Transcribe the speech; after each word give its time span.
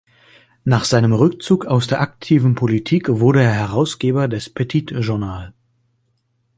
Nach 0.63 0.83
seinem 0.83 1.13
Rückzug 1.13 1.67
aus 1.67 1.85
der 1.85 2.01
aktiven 2.01 2.55
Politik 2.55 3.07
wurde 3.07 3.43
er 3.43 3.51
Herausgeber 3.53 4.27
des 4.27 4.49
Petit 4.49 4.89
Journal. 4.89 5.53